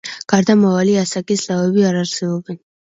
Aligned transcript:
გარდამავალი 0.33 0.97
ასაკის 1.03 1.47
ლავები 1.53 1.89
არ 1.95 2.05
არსებობენ. 2.05 2.63